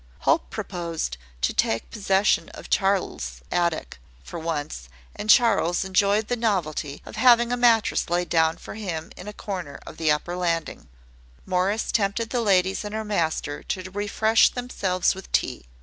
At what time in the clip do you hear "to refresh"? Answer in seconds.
13.61-14.49